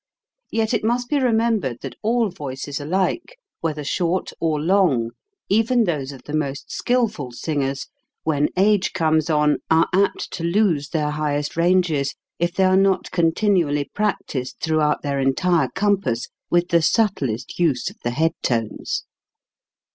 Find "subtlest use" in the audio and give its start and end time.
16.81-17.91